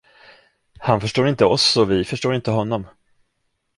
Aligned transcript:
Han 0.79 1.01
förstår 1.01 1.27
inte 1.27 1.45
oss, 1.45 1.77
och 1.77 1.91
vi 1.91 2.05
förstår 2.05 2.35
inte 2.35 2.51
honom. 2.51 2.85